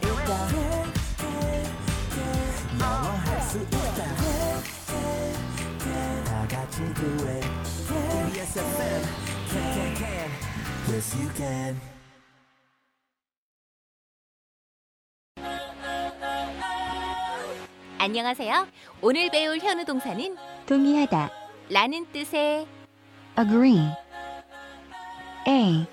있다 0.00 0.32
영화 2.80 3.10
할수 3.24 3.58
있다 3.58 4.04
다 6.24 6.48
같이 6.48 6.78
do 6.94 7.28
it 7.28 7.46
TBS 7.88 8.58
FM 8.58 9.02
can 9.50 9.72
can 9.74 9.96
can 9.96 10.30
yes 10.88 11.16
you 11.16 11.30
can 11.36 11.94
안녕하세요. 17.98 18.66
오늘 19.00 19.30
배울 19.30 19.58
현우 19.58 19.86
동사는 19.86 20.36
동의하다. 20.66 21.30
라는 21.70 22.04
뜻의 22.12 22.66
agree. 23.38 23.80
A 25.48 25.86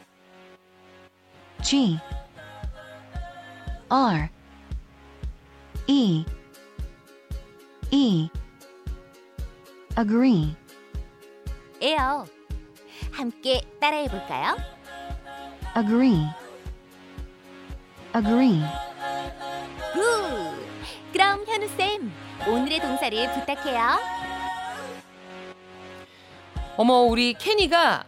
G 1.64 1.98
R 3.92 4.30
E 5.88 6.24
E 7.92 8.30
agree. 10.00 10.56
에요. 11.82 12.26
함께 13.12 13.60
따라해 13.82 14.08
볼까요? 14.08 14.56
agree. 15.78 16.26
agree. 18.16 18.62
굿! 19.94 20.02
그럼 21.12 21.44
현우쌤, 21.46 22.14
오늘의 22.48 22.80
동사를 22.80 23.34
부탁해요. 23.34 24.00
어머 26.78 27.02
우리 27.02 27.34
케니가 27.34 28.06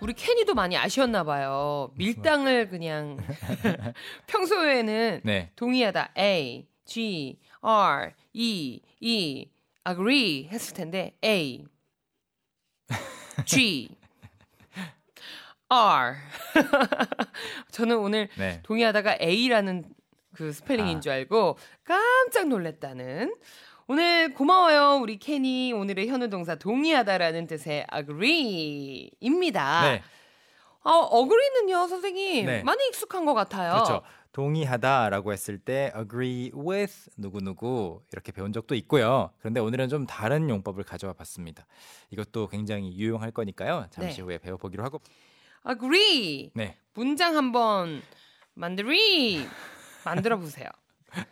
우리 0.00 0.14
케니도 0.14 0.54
많이 0.54 0.76
아쉬웠나 0.76 1.24
봐요. 1.24 1.90
밀당을 1.94 2.68
그냥 2.68 3.18
평소에는 4.26 5.20
네. 5.24 5.50
동의하다 5.56 6.12
A 6.18 6.66
G 6.86 7.38
R 7.60 8.12
E 8.32 8.80
E 9.00 9.46
agree 9.88 10.48
했을 10.50 10.74
텐데 10.74 11.16
A 11.22 11.64
G 13.44 13.90
R 15.68 16.16
저는 17.70 17.98
오늘 17.98 18.28
네. 18.36 18.60
동의하다가 18.62 19.18
A라는 19.20 19.84
그 20.34 20.52
스펠링인 20.52 20.98
아. 20.98 21.00
줄 21.00 21.12
알고 21.12 21.58
깜짝 21.84 22.48
놀랐다는 22.48 23.34
오늘 23.90 24.32
고마워요 24.34 25.00
우리 25.02 25.18
케니 25.18 25.72
오늘의 25.72 26.06
현우 26.06 26.30
동사 26.30 26.54
동의하다라는 26.54 27.48
뜻의 27.48 27.88
agree입니다. 27.92 29.82
네. 29.82 30.02
어, 30.84 31.10
agree는요 31.12 31.88
선생님 31.88 32.46
네. 32.46 32.62
많이 32.62 32.86
익숙한 32.86 33.24
것 33.24 33.34
같아요. 33.34 33.72
그렇죠. 33.72 34.02
동의하다라고 34.30 35.32
했을 35.32 35.58
때 35.58 35.92
agree 35.98 36.52
with 36.54 37.10
누구누구 37.16 38.02
이렇게 38.12 38.30
배운 38.30 38.52
적도 38.52 38.76
있고요. 38.76 39.32
그런데 39.40 39.58
오늘은 39.58 39.88
좀 39.88 40.06
다른 40.06 40.48
용법을 40.48 40.84
가져와 40.84 41.12
봤습니다. 41.12 41.66
이것도 42.10 42.46
굉장히 42.46 42.96
유용할 42.96 43.32
거니까요. 43.32 43.86
잠시 43.90 44.18
네. 44.18 44.22
후에 44.22 44.38
배워보기로 44.38 44.84
하고. 44.84 45.00
agree 45.68 46.52
네. 46.54 46.76
문장 46.94 47.36
한번 47.36 48.02
만들이 48.54 49.44
만들어 50.04 50.36
보세요. 50.38 50.68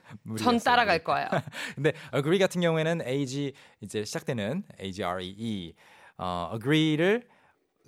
전 0.08 0.18
무리였어요. 0.22 0.58
따라갈 0.60 1.04
거예요. 1.04 1.28
근데 1.74 1.92
agree 2.14 2.38
같은 2.38 2.60
경우에는 2.60 3.02
ag 3.06 3.52
이제 3.80 4.04
시작되는 4.04 4.64
agree 4.80 5.74
어, 6.18 6.50
agree를 6.54 7.28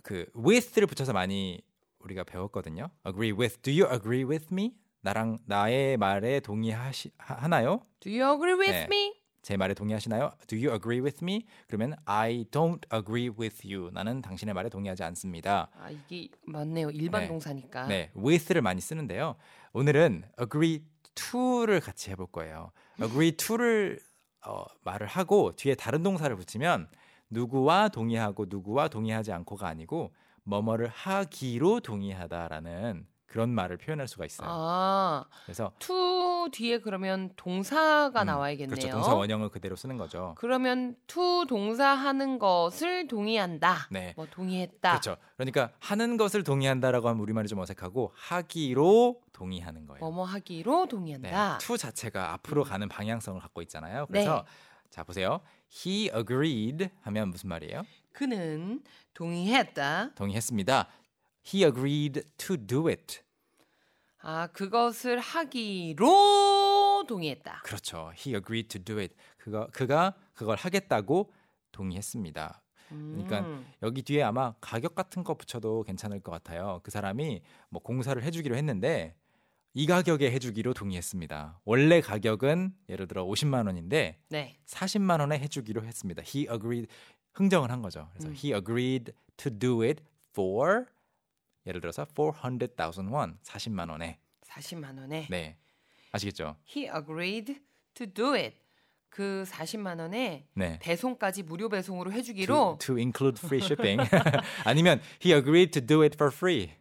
그 0.03 0.27
with를 0.37 0.87
붙여서 0.87 1.13
많이 1.13 1.61
우리가 2.01 2.25
배웠거든요. 2.25 2.89
agree 3.07 3.33
with. 3.33 3.61
Do 3.63 3.73
you 3.73 3.93
agree 3.93 4.25
with 4.25 4.47
me? 4.53 4.75
나랑 5.03 5.39
나의 5.47 5.97
말에 5.97 6.41
동의하시 6.41 7.11
하나요? 7.19 7.81
Do 8.01 8.11
you 8.11 8.33
agree 8.35 8.55
with 8.55 8.73
네. 8.73 8.85
me? 8.85 9.15
제 9.43 9.57
말에 9.57 9.73
동의하시나요? 9.73 10.31
Do 10.47 10.57
you 10.59 10.71
agree 10.73 11.01
with 11.01 11.25
me? 11.25 11.47
그러면 11.67 11.97
I 12.05 12.45
don't 12.51 12.83
agree 12.95 13.31
with 13.31 13.67
you. 13.67 13.91
나는 13.93 14.21
당신의 14.21 14.55
말에 14.55 14.69
동의하지 14.69 15.03
않습니다. 15.05 15.71
아 15.79 15.91
이게 15.91 16.29
맞네요. 16.43 16.91
일반 16.91 17.23
네. 17.23 17.29
동사니까. 17.29 17.87
네, 17.87 18.11
with를 18.17 18.61
많이 18.61 18.81
쓰는데요. 18.83 19.37
오늘은 19.73 20.25
agree 20.41 20.83
to를 21.15 21.81
같이 21.81 22.11
해볼 22.11 22.29
거예요. 22.33 22.73
agree 23.01 23.33
to를 23.37 24.01
어, 24.47 24.65
말을 24.85 25.07
하고 25.07 25.55
뒤에 25.57 25.75
다른 25.75 26.03
동사를 26.03 26.35
붙이면 26.35 26.89
누구와 27.31 27.89
동의하고 27.89 28.47
누구와 28.49 28.89
동의하지 28.89 29.33
않고가 29.33 29.69
아니고 29.69 30.15
뭐뭐를 30.45 30.89
하기로 30.89 31.81
동의하다라는 31.81 33.07
그런 33.31 33.51
말을 33.51 33.77
표현할 33.77 34.09
수가 34.09 34.27
있어요. 34.27 34.49
아, 34.51 35.25
그래서 35.45 35.71
to 35.79 36.49
뒤에 36.51 36.79
그러면 36.79 37.31
동사가 37.37 38.23
음, 38.23 38.27
나와야겠네요. 38.27 38.75
그렇죠. 38.75 38.91
동사 38.91 39.15
원형을 39.15 39.51
그대로 39.51 39.77
쓰는 39.77 39.97
거죠. 39.99 40.35
그러면 40.37 40.97
to 41.07 41.45
동사 41.47 41.91
하는 41.91 42.41
것을 42.41 43.07
동의한다. 43.07 43.87
네. 43.93 44.15
뭐 44.17 44.27
동의했다. 44.29 44.91
그렇죠. 44.91 45.17
그러니까 45.37 45.71
하는 45.79 46.17
것을 46.17 46.43
동의한다라고 46.43 47.09
하면 47.09 47.21
우리말이 47.23 47.47
좀 47.47 47.61
어색하고 47.61 48.13
하기로 48.17 49.21
동의하는 49.33 49.87
거예요. 49.87 50.01
뭐뭐 50.01 50.25
하기로 50.25 50.87
네, 50.87 50.89
동의한다. 50.89 51.59
to 51.59 51.77
자체가 51.77 52.33
앞으로 52.33 52.65
가는 52.65 52.89
방향성을 52.89 53.41
갖고 53.41 53.63
있잖아요. 53.63 54.07
네. 54.11 54.25
그래서 54.25 54.45
자 54.91 55.05
보세요. 55.05 55.41
He 55.73 56.11
agreed 56.13 56.89
하면 57.03 57.31
무슨 57.31 57.49
말이에요? 57.49 57.85
그는 58.13 58.83
동의했다. 59.15 60.15
동의했습니다. 60.17 60.89
He 61.47 61.65
agreed 61.65 62.23
to 62.37 62.57
do 62.57 62.89
it. 62.89 63.21
아, 64.23 64.49
그것을 64.49 65.19
하기로 65.19 67.05
동의했다. 67.09 67.63
그렇죠. 67.65 68.13
He 68.17 68.35
agreed 68.35 68.69
to 68.69 68.83
do 68.83 68.99
it. 68.99 69.15
그가 69.39 69.67
그가 69.69 70.15
그걸 70.35 70.57
하겠다고 70.57 71.33
동의했습니다. 71.73 72.63
그러니까 72.89 73.41
음. 73.41 73.67
여기 73.83 74.03
뒤에 74.03 74.23
아마 74.23 74.55
가격 74.61 74.95
같은 74.95 75.23
거 75.23 75.35
붙여도 75.35 75.85
괜찮을 75.85 76.21
것 76.21 76.33
같아요. 76.33 76.81
그 76.83 76.91
사람이 76.91 77.41
뭐 77.69 77.81
공사를 77.83 78.21
해주기로 78.23 78.57
했는데 78.57 79.15
이 79.75 79.87
가격에 79.87 80.31
해주기로 80.33 80.75
동의했습니다. 80.75 81.61
원래 81.65 82.01
가격은 82.01 82.75
예를 82.89 83.07
들어 83.07 83.25
50만 83.25 83.67
원인데 83.67 84.19
네. 84.29 84.57
40만 84.67 85.21
원에 85.21 85.39
해주기로 85.39 85.85
했습니다. 85.85 86.23
He 86.23 86.49
agreed 86.51 86.89
흥정을 87.35 87.71
한 87.71 87.81
거죠. 87.81 88.09
그래서 88.13 88.29
음. 88.29 88.35
he 88.35 88.53
agreed 88.53 89.13
to 89.37 89.57
do 89.57 89.83
it 89.83 90.03
for 90.33 90.87
예를 91.67 91.81
들어서 91.81 92.07
400,000 92.15 93.09
원, 93.09 93.39
40만 93.43 93.91
원에. 93.91 94.19
40만 94.45 94.99
원에 94.99 95.27
네. 95.31 95.57
아시겠죠? 96.13 96.57
he 96.75 96.89
agreed 96.89 97.61
to 97.95 98.07
do 98.07 98.35
it. 98.35 98.57
그 99.09 99.45
40만 99.49 99.99
원에 100.01 100.47
네. 100.55 100.79
배송까지 100.81 101.43
무료 101.43 101.69
배송으로 101.69 102.11
To, 102.11 102.19
해주기로 102.19 102.79
to 102.81 102.97
include 102.97 103.39
free 103.45 103.63
shipping. 103.63 104.01
아니면 104.65 105.01
he 105.25 105.35
agreed 105.35 105.73
to 105.73 105.85
do 105.85 106.03
it 106.03 106.15
for 106.15 106.33
free. 106.33 106.73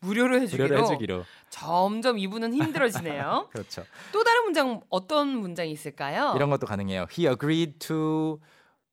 무료로 0.00 0.40
해주기로, 0.42 0.68
무료로 0.68 0.82
해주기로. 0.84 1.24
점점 1.48 2.18
이분은 2.18 2.52
힘들어지네요. 2.54 3.48
그렇죠. 3.52 3.84
또 4.12 4.22
다른 4.22 4.44
문장 4.44 4.82
어떤 4.90 5.28
문장이 5.28 5.70
있을까요? 5.72 6.34
이런 6.36 6.50
것도 6.50 6.66
가능해요. 6.66 7.06
He 7.10 7.26
agreed 7.26 7.78
to 7.78 8.38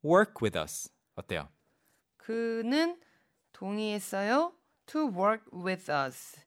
work 0.03 0.35
with 0.41 0.57
us. 0.57 0.89
어때요? 1.15 1.49
그는 2.17 2.97
동의했어요. 3.51 4.53
To 4.87 5.07
work 5.07 5.43
with 5.53 5.91
us. 5.91 6.39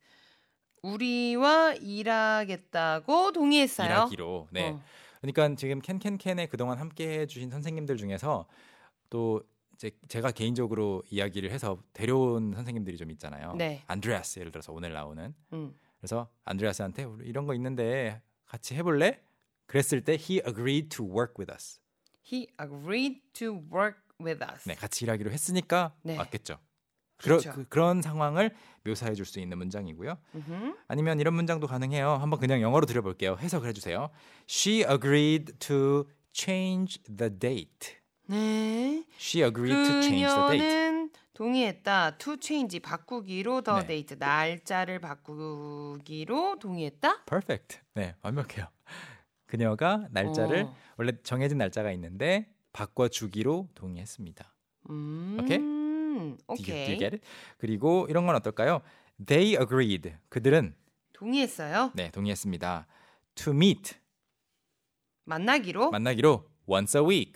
우리와 0.82 1.74
일하겠다고 1.74 3.32
동의했어요. 3.32 3.86
일하기로. 3.88 4.48
네. 4.52 4.70
어. 4.70 4.82
그러니까 5.20 5.54
지금 5.56 5.80
캔캔캔에 5.80 6.46
그동안 6.46 6.78
함께 6.78 7.20
해 7.20 7.26
주신 7.26 7.50
선생님들 7.50 7.96
중에서 7.96 8.46
또 9.10 9.42
이제 9.74 9.90
제가 10.08 10.30
개인적으로 10.30 11.02
이야기를 11.10 11.50
해서 11.50 11.82
데려온 11.92 12.54
선생님들이 12.54 12.96
좀 12.96 13.10
있잖아요. 13.10 13.54
네. 13.54 13.82
안드레아스 13.86 14.38
예를 14.40 14.52
들어서 14.52 14.72
오늘 14.72 14.92
나오는. 14.92 15.34
음. 15.52 15.74
그래서 15.98 16.28
안드레아스한테 16.44 17.06
이런 17.22 17.46
거 17.46 17.54
있는데 17.54 18.22
같이 18.46 18.74
해볼래? 18.74 19.20
그랬을 19.66 20.04
때 20.04 20.12
he 20.12 20.40
agreed 20.46 20.88
to 20.88 21.04
work 21.04 21.34
with 21.38 21.52
us. 21.52 21.80
He 22.24 22.48
agreed 22.60 23.20
to 23.34 23.62
work 23.72 23.98
with 24.20 24.42
us. 24.44 24.68
네, 24.68 24.74
같이 24.74 25.04
일하기로 25.04 25.30
했으니까 25.30 25.94
네. 26.02 26.16
맞겠죠. 26.16 26.58
그러, 27.16 27.38
그렇죠. 27.38 27.64
그, 27.68 27.78
런 27.78 28.02
상황을 28.02 28.50
묘사해 28.84 29.14
줄 29.14 29.24
수 29.26 29.40
있는 29.40 29.58
문장이고요. 29.58 30.16
음흠. 30.34 30.76
아니면 30.88 31.18
이런 31.20 31.34
문장도 31.34 31.66
가능해요. 31.66 32.10
한번 32.12 32.38
그냥 32.38 32.60
영어로 32.60 32.86
들어볼게요. 32.86 33.36
해석을 33.40 33.68
해주세요. 33.68 34.10
She 34.48 34.84
agreed 34.88 35.54
to 35.58 36.04
change 36.32 37.02
the 37.04 37.30
date. 37.38 37.96
네. 38.28 39.04
She 39.18 39.44
agreed 39.44 39.74
to 39.74 40.02
change 40.02 40.26
the 40.26 40.58
date. 40.58 40.96
동의했다. 41.34 42.16
to 42.18 42.36
change 42.40 42.80
바꾸기로 42.80 43.60
더 43.62 43.80
네. 43.80 43.86
데이트 43.86 44.14
날짜를 44.14 45.00
바꾸기로 45.00 46.58
동의했다. 46.58 47.24
Perfect. 47.24 47.80
네, 47.94 48.14
완벽해요. 48.22 48.66
그녀가 49.46 50.06
날짜를 50.10 50.64
어. 50.64 50.76
원래 50.96 51.12
정해진 51.22 51.58
날짜가 51.58 51.92
있는데 51.92 52.48
바꿔 52.72 53.08
주기로 53.08 53.68
동의했습니다. 53.74 54.54
음. 54.90 55.38
오케이? 55.40 55.58
Do 56.62 56.72
you, 56.72 56.84
do 56.86 56.92
you 56.92 56.98
get 56.98 57.14
it? 57.16 57.20
그리고 57.58 58.06
이런 58.08 58.26
건 58.26 58.34
어떨까요? 58.36 58.82
They 59.24 59.56
agreed. 59.60 60.14
그들은 60.28 60.74
동의했어요. 61.12 61.92
네 61.94 62.10
동의했습니다. 62.10 62.86
To 63.36 63.52
meet 63.52 63.94
만나기로 65.24 65.90
만나기로 65.90 66.48
once 66.68 67.00
a 67.00 67.06
week. 67.06 67.34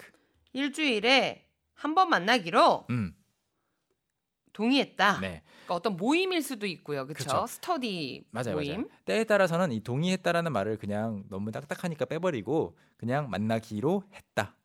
일주일에 0.52 1.46
한 1.75 1.94
번 1.94 2.11
만나기로 2.11 2.87
음, 2.90 3.14
동의했다. 4.52 5.20
네 5.20 5.43
그러니까 5.64 5.75
어떤 5.75 5.96
모임일 5.96 6.43
수도 6.43 6.67
있고요. 6.67 7.06
그렇죠? 7.06 7.46
스터디 7.46 8.25
맞아요, 8.31 8.55
모임. 8.56 8.72
맞아요. 8.72 8.88
때에 9.05 9.25
따라서는 9.25 9.72
이 9.72 9.81
동의했다라는 9.81 10.52
말을 10.52 10.76
그냥 10.76 11.25
너무 11.31 11.50
딱딱하니까 11.52 12.05
빼버리고 12.06 12.76
그냥 12.96 13.31
만나기로 13.31 14.02
했다 14.12 14.56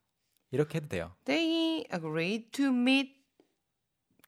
이렇게 0.51 0.77
해도 0.77 0.87
돼요. 0.87 1.15
They 1.25 1.85
agreed 1.93 2.51
to 2.51 2.65
meet 2.67 3.13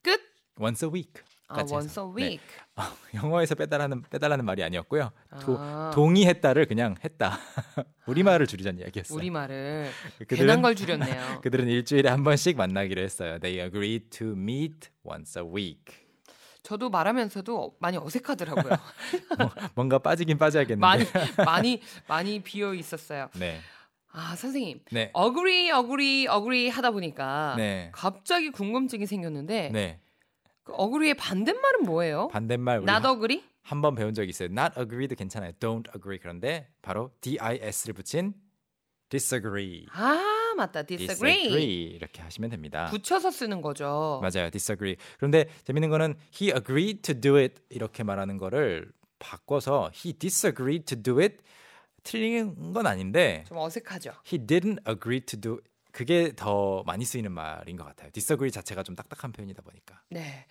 끝. 0.07 0.21
Once 0.59 0.85
a 0.85 0.91
week. 0.91 1.11
아, 1.49 1.63
once 1.69 2.01
a 2.01 2.07
네. 2.15 2.23
week. 2.23 2.43
영어에서 3.13 3.55
빼달라는 3.55 4.03
빼달라는 4.03 4.45
말이 4.45 4.63
아니었고요. 4.63 5.11
도, 5.41 5.57
아, 5.59 5.91
동의했다를 5.93 6.65
그냥 6.65 6.95
했다. 7.03 7.37
우리말을 8.07 8.47
줄이자는 8.47 8.79
이야기였어요. 8.81 9.17
우리말을 9.17 9.89
괜한 10.29 10.61
걸 10.61 10.75
줄였네요. 10.75 11.41
그들은 11.43 11.67
일주일에 11.67 12.09
한 12.09 12.23
번씩 12.23 12.55
만나기로 12.57 13.01
했어요. 13.01 13.37
They 13.39 13.61
agreed 13.63 14.09
to 14.09 14.31
meet 14.31 14.89
once 15.03 15.41
a 15.41 15.47
week. 15.47 16.07
저도 16.63 16.89
말하면서도 16.89 17.77
많이 17.79 17.97
어색하더라고요. 17.97 18.73
뭔가 19.75 19.99
빠지긴 19.99 20.37
빠져야겠는데. 20.37 20.81
많이 20.81 21.05
많이 21.45 21.81
많이 22.07 22.39
비어 22.41 22.73
있었어요. 22.73 23.29
네. 23.35 23.59
아 24.17 24.35
선생님, 24.35 24.79
네. 24.91 25.11
어그리 25.13 25.69
어그리 25.69 26.27
어그리 26.27 26.69
하다 26.69 26.89
보니까 26.89 27.53
네. 27.55 27.91
갑자기 27.93 28.49
궁금증이 28.49 29.05
생겼는데 29.05 29.69
네. 29.71 29.99
그 30.63 30.73
어그리의 30.73 31.13
반대말은 31.13 31.83
뭐예요? 31.83 32.27
반대말 32.29 32.79
우리 32.79 32.91
not 32.91 33.07
agree? 33.07 33.43
한번 33.61 33.93
배운 33.93 34.15
적이 34.15 34.29
있어요. 34.29 34.49
Not 34.49 34.79
agree도 34.79 35.13
괜찮아요. 35.13 35.51
Don't 35.59 35.87
agree. 35.95 36.17
그런데 36.19 36.67
바로 36.81 37.11
dis를 37.21 37.93
붙인 37.93 38.33
disagree. 39.09 39.85
아 39.91 40.53
맞다, 40.57 40.81
disagree. 40.81 41.91
이렇게 41.93 42.23
하시면 42.23 42.49
됩니다. 42.49 42.87
붙여서 42.89 43.29
쓰는 43.29 43.61
거죠. 43.61 44.19
맞아요. 44.23 44.49
disagree. 44.49 44.95
그런데 45.17 45.47
재밌는 45.63 45.89
거는 45.89 46.15
he 46.41 46.51
agreed 46.51 47.01
to 47.03 47.13
do 47.13 47.35
it 47.37 47.61
이렇게 47.69 48.01
말하는 48.03 48.37
거를 48.37 48.91
바꿔서 49.19 49.91
he 49.93 50.13
disagreed 50.13 50.85
to 50.85 50.99
do 50.99 51.19
it 51.19 51.37
틀린 52.07 52.73
건 52.73 52.87
아닌데 52.87 53.43
좀 53.47 53.57
어색하죠. 53.57 54.13
he 54.25 54.45
didn't 54.45 54.79
agree 54.87 55.19
to 55.21 55.39
do 55.39 55.59
그게 55.91 56.31
더 56.35 56.83
많이 56.85 57.05
쓰이는 57.05 57.31
말인 57.31 57.75
것 57.75 57.83
같아요. 57.83 58.11
disagree 58.11 58.51
자체가 58.51 58.83
좀 58.83 58.95
딱딱한 58.95 59.31
표현이다 59.31 59.63
보니까. 59.63 59.99
네. 60.09 60.45